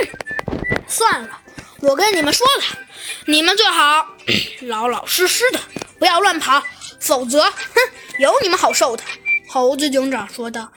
[0.88, 1.40] 算了，
[1.80, 2.64] 我跟你们说了，
[3.26, 4.06] 你们最好
[4.62, 5.58] 老老实实的，
[5.98, 6.62] 不要乱跑，
[7.00, 7.52] 否则，哼，
[8.18, 9.02] 有你们好受的。”
[9.48, 10.72] 猴子警长说道。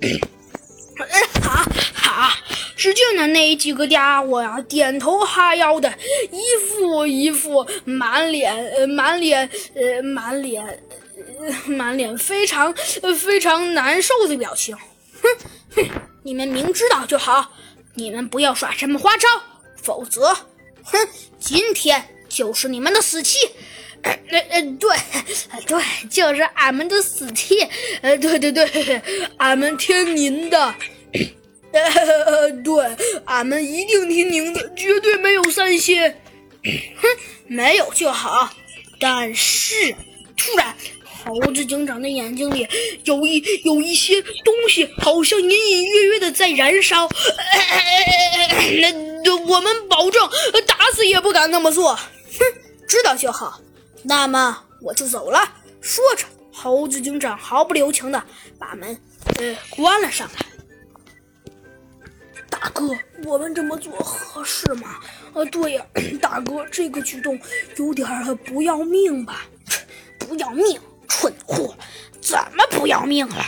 [1.42, 2.32] 好好，
[2.74, 5.92] 只见呢那几个家伙呀，点头哈腰的，
[6.32, 14.74] 一副一副满脸呃满脸呃满脸呃满脸非常呃非常难受的表情。
[15.22, 15.28] 哼
[15.76, 15.84] 哼，
[16.22, 17.52] 你们明知道就好，
[17.96, 19.26] 你们不要耍什么花招，
[19.82, 20.32] 否则，
[20.84, 21.08] 哼，
[21.40, 23.38] 今天就是你们的死期。
[24.02, 24.96] 呃呃对
[25.66, 27.58] 对，就是俺们的死期。
[28.02, 29.02] 呃对对对，
[29.38, 30.74] 俺们听您的。
[31.72, 36.00] 呃对，俺们一定听您的，绝对没有三心。
[36.62, 37.08] 哼，
[37.46, 38.48] 没有就好。
[39.00, 39.94] 但是，
[40.36, 40.74] 突然，
[41.26, 42.66] 猴子警长的眼睛里
[43.02, 47.08] 有一有一些东西，好像隐隐约约的在燃烧。
[48.80, 50.28] 那我们保证
[50.66, 51.96] 打死也不敢那么做。
[51.96, 52.00] 哼，
[52.86, 53.60] 知道就好。
[54.04, 55.40] 那么我就走了。
[55.80, 58.22] 说着，猴子警长毫不留情的
[58.56, 58.96] 把门
[59.40, 60.46] 呃关了上来。
[62.48, 62.88] 大哥，
[63.24, 65.00] 我们这么做合适吗？
[65.34, 65.84] 呃，对呀，
[66.22, 67.38] 大哥，这个举动
[67.76, 68.08] 有点
[68.44, 69.44] 不要命吧？
[70.18, 71.74] 不要命，蠢货！
[72.20, 73.44] 怎么不要命了？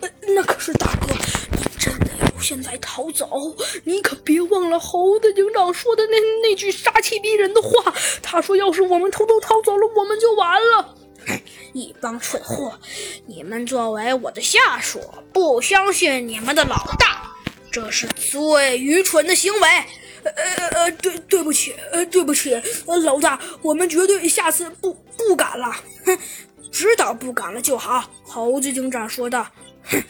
[0.00, 1.08] 呃，那可是大哥，
[1.52, 3.54] 你真的要现在逃走？
[3.84, 7.94] 你可别忘了猴子警长说的那那句杀气逼人的话。
[8.22, 10.94] 他说，要是我们偷偷逃走了，我们就完了。
[11.74, 12.78] 一帮蠢货！
[13.26, 15.00] 你们作为我的下属，
[15.32, 17.30] 不相信你们的老大。
[17.70, 19.68] 这是最愚蠢的行为，
[20.24, 22.52] 呃呃呃，对对不起，呃对不起，
[22.86, 25.70] 呃老大，我们绝对下次不不敢了。
[26.04, 26.18] 哼，
[26.70, 28.10] 知道不敢了就好。
[28.24, 29.46] 猴子警长说道。
[29.82, 30.02] 哼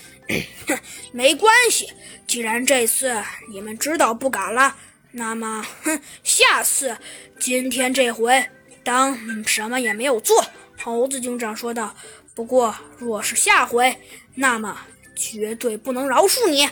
[0.66, 0.78] 哼，
[1.12, 1.92] 没关系，
[2.26, 4.76] 既然这次你们知道不敢了，
[5.12, 6.96] 那么哼，下次
[7.38, 8.46] 今天这回
[8.84, 10.44] 当什么也没有做。
[10.82, 11.94] 猴子警长说道。
[12.32, 13.94] 不过若是下回，
[14.36, 14.80] 那么
[15.14, 16.64] 绝对不能饶恕你。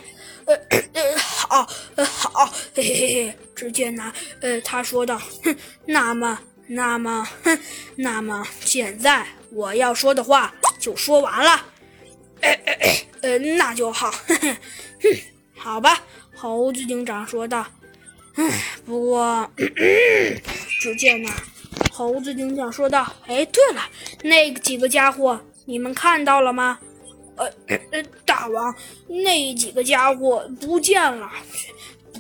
[0.47, 0.55] 呃
[0.95, 3.39] 呃，好，呃好，嘿嘿嘿。
[3.55, 7.59] 只见那呃，他说道：“哼，那么，那么，哼，
[7.97, 11.67] 那么，现在我要说的话就说完了。
[12.41, 12.77] 呃呃
[13.23, 14.11] 呃，那就好。
[14.31, 14.59] 哼，
[15.57, 16.03] 好吧。”
[16.37, 17.67] 猴子警长说道。
[18.35, 19.51] 唉，不过，
[20.81, 21.29] 只见那
[21.91, 23.83] 猴子警长说道：“哎，对了，
[24.23, 26.79] 那几个家伙，你们看到了吗？”
[27.35, 27.51] 呃
[27.91, 28.73] 呃，大王，
[29.09, 31.29] 那几个家伙不见了，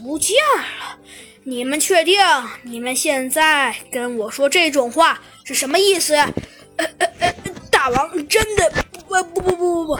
[0.02, 0.98] 不见了！
[1.44, 2.18] 你们确定？
[2.62, 6.14] 你们现在跟我说这种话是什么意思？
[6.14, 7.34] 呃呃呃，
[7.70, 9.92] 大王，真的不不不不不不，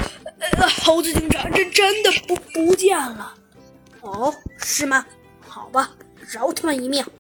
[0.57, 3.35] 呃，猴子警长，这真的不不见了。
[4.03, 5.05] 哦，是吗？
[5.41, 5.91] 好吧，
[6.31, 7.05] 饶他们一命。